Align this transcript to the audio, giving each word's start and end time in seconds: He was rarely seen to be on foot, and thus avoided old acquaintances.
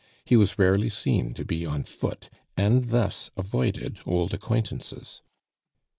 He 0.25 0.35
was 0.35 0.57
rarely 0.57 0.89
seen 0.89 1.35
to 1.35 1.45
be 1.45 1.63
on 1.63 1.83
foot, 1.83 2.31
and 2.57 2.85
thus 2.85 3.29
avoided 3.37 3.99
old 4.03 4.33
acquaintances. 4.33 5.21